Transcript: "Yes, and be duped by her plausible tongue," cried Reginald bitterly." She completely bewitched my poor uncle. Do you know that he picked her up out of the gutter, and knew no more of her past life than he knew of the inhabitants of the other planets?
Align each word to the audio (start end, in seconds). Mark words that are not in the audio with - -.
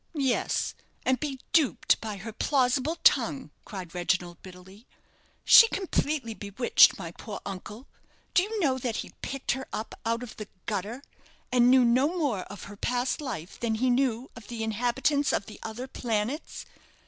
"Yes, 0.15 0.73
and 1.05 1.19
be 1.19 1.39
duped 1.53 2.01
by 2.01 2.17
her 2.17 2.33
plausible 2.33 2.95
tongue," 3.03 3.51
cried 3.65 3.93
Reginald 3.93 4.41
bitterly." 4.41 4.87
She 5.45 5.67
completely 5.67 6.33
bewitched 6.33 6.97
my 6.97 7.11
poor 7.11 7.39
uncle. 7.45 7.87
Do 8.33 8.41
you 8.41 8.59
know 8.59 8.79
that 8.79 8.95
he 8.95 9.13
picked 9.21 9.51
her 9.51 9.67
up 9.71 9.93
out 10.03 10.23
of 10.23 10.37
the 10.37 10.47
gutter, 10.65 11.03
and 11.51 11.69
knew 11.69 11.85
no 11.85 12.17
more 12.17 12.45
of 12.45 12.63
her 12.63 12.75
past 12.77 13.21
life 13.21 13.59
than 13.59 13.75
he 13.75 13.91
knew 13.91 14.31
of 14.35 14.47
the 14.47 14.63
inhabitants 14.63 15.31
of 15.31 15.45
the 15.45 15.59
other 15.61 15.87
planets? 15.87 16.65